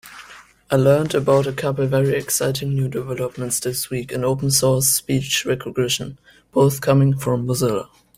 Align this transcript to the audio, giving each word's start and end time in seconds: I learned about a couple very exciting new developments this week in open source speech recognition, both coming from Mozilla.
I 0.71 0.77
learned 0.77 1.13
about 1.13 1.45
a 1.45 1.53
couple 1.53 1.85
very 1.85 2.15
exciting 2.15 2.73
new 2.73 2.87
developments 2.87 3.59
this 3.59 3.91
week 3.91 4.11
in 4.11 4.25
open 4.25 4.49
source 4.49 4.87
speech 4.87 5.45
recognition, 5.45 6.17
both 6.51 6.81
coming 6.81 7.15
from 7.19 7.45
Mozilla. 7.45 7.87